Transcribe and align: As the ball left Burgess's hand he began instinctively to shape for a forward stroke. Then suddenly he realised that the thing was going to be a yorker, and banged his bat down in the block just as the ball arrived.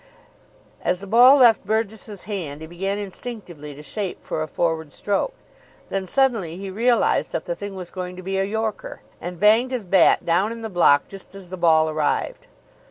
As 0.83 0.99
the 0.99 1.05
ball 1.05 1.37
left 1.37 1.63
Burgess's 1.63 2.23
hand 2.23 2.61
he 2.61 2.65
began 2.65 2.97
instinctively 2.97 3.75
to 3.75 3.83
shape 3.83 4.23
for 4.23 4.41
a 4.41 4.47
forward 4.47 4.91
stroke. 4.91 5.35
Then 5.89 6.07
suddenly 6.07 6.57
he 6.57 6.71
realised 6.71 7.31
that 7.33 7.45
the 7.45 7.53
thing 7.53 7.75
was 7.75 7.91
going 7.91 8.15
to 8.15 8.23
be 8.23 8.39
a 8.39 8.43
yorker, 8.43 9.01
and 9.21 9.39
banged 9.39 9.69
his 9.69 9.83
bat 9.83 10.25
down 10.25 10.51
in 10.51 10.63
the 10.63 10.69
block 10.71 11.07
just 11.07 11.35
as 11.35 11.49
the 11.49 11.55
ball 11.55 11.87
arrived. 11.87 12.47